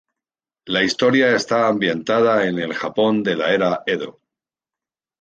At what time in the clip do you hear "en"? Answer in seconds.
2.49-2.57